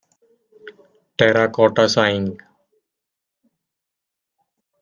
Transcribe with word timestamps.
Terracotta 1.15 1.85
Sighing. 1.87 2.33